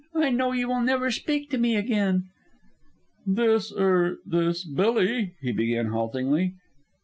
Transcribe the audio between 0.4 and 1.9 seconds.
you will never speak to me